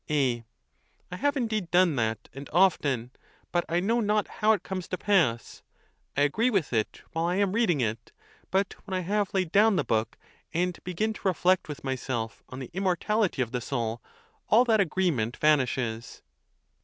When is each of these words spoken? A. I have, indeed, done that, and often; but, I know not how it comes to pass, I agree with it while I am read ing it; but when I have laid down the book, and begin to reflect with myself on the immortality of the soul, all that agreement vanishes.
A. 0.09 0.43
I 1.11 1.15
have, 1.17 1.37
indeed, 1.37 1.69
done 1.69 1.95
that, 1.97 2.27
and 2.33 2.49
often; 2.51 3.11
but, 3.51 3.63
I 3.69 3.79
know 3.79 3.99
not 3.99 4.27
how 4.41 4.51
it 4.53 4.63
comes 4.63 4.87
to 4.87 4.97
pass, 4.97 5.61
I 6.17 6.21
agree 6.23 6.49
with 6.49 6.73
it 6.73 7.03
while 7.11 7.25
I 7.25 7.35
am 7.35 7.51
read 7.51 7.69
ing 7.69 7.81
it; 7.81 8.11
but 8.49 8.73
when 8.85 8.97
I 8.97 9.01
have 9.03 9.31
laid 9.35 9.51
down 9.51 9.75
the 9.75 9.83
book, 9.83 10.17
and 10.55 10.83
begin 10.83 11.13
to 11.13 11.27
reflect 11.27 11.67
with 11.69 11.83
myself 11.83 12.41
on 12.49 12.57
the 12.57 12.71
immortality 12.73 13.43
of 13.43 13.51
the 13.51 13.61
soul, 13.61 14.01
all 14.49 14.65
that 14.65 14.79
agreement 14.79 15.37
vanishes. 15.37 16.23